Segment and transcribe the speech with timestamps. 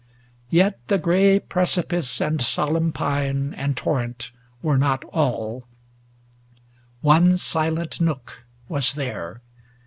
[0.49, 4.31] 570 Yet the gray precipice and solemn pine And torrent
[4.63, 6.63] were not all; ŌĆö
[7.01, 9.41] one silent nook Was there.